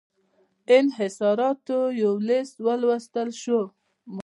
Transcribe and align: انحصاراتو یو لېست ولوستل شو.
انحصاراتو 0.77 1.79
یو 2.01 2.13
لېست 2.27 2.55
ولوستل 2.67 3.29
شو. 3.41 3.61